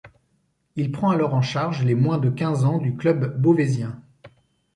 Il 0.77 0.91
prend 0.91 1.11
alors 1.11 1.35
en 1.35 1.43
charge 1.43 1.85
les 1.85 1.93
moins 1.93 2.17
de 2.17 2.31
quinze 2.31 2.65
ans 2.65 2.79
du 2.79 2.95
club 2.97 3.39
beauvaisien. 3.39 4.01